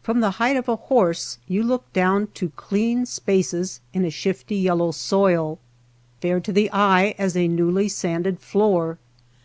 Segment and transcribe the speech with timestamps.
[0.00, 4.54] From the height of a horse you look down to clean spaces in a shifty
[4.54, 5.58] yellow soil,
[6.20, 8.98] bare to the eye as a newly sanded floor.